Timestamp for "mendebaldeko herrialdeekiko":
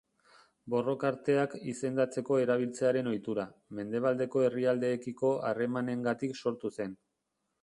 3.81-5.33